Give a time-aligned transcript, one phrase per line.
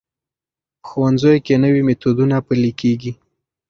[0.79, 3.11] په ښوونځیو کې نوي میتودونه پلي کېږي.